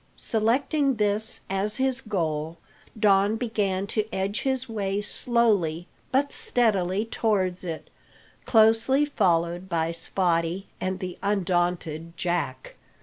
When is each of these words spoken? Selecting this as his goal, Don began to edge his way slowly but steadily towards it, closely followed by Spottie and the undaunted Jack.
Selecting 0.15 0.95
this 0.95 1.41
as 1.47 1.75
his 1.75 2.01
goal, 2.01 2.57
Don 2.99 3.35
began 3.35 3.85
to 3.85 4.11
edge 4.11 4.41
his 4.41 4.67
way 4.67 4.99
slowly 4.99 5.85
but 6.11 6.31
steadily 6.31 7.05
towards 7.05 7.63
it, 7.63 7.87
closely 8.45 9.05
followed 9.05 9.69
by 9.69 9.91
Spottie 9.91 10.65
and 10.79 10.97
the 11.01 11.19
undaunted 11.21 12.17
Jack. 12.17 12.77